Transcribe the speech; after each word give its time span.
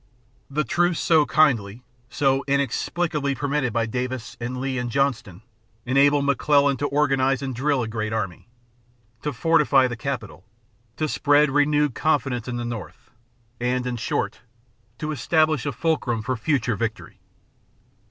The 0.49 0.63
truce 0.63 0.99
so 0.99 1.27
kindly, 1.27 1.83
so 2.09 2.43
inexplicably 2.47 3.35
permitted 3.35 3.71
by 3.71 3.85
Davis 3.85 4.35
and 4.39 4.57
Lee 4.59 4.79
and 4.79 4.89
Johnston 4.89 5.43
enabled 5.85 6.25
McClellan 6.25 6.75
to 6.77 6.87
organize 6.87 7.43
and 7.43 7.53
drill 7.53 7.83
a 7.83 7.87
great 7.87 8.11
army, 8.11 8.49
to 9.21 9.31
fortify 9.31 9.87
the 9.87 9.95
capital, 9.95 10.43
to 10.97 11.07
spread 11.07 11.51
renewed 11.51 11.93
confidence 11.93 12.47
in 12.47 12.55
the 12.57 12.65
North, 12.65 13.11
and, 13.59 13.85
in 13.85 13.95
short, 13.95 14.39
to 14.97 15.11
establish 15.11 15.67
a 15.67 15.71
fulcrum 15.71 16.23
for 16.23 16.35
future 16.35 16.75
victory. 16.75 17.19